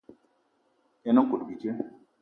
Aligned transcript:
Yen 1.05 1.19
nkout 1.25 1.41
bíjé. 1.47 1.71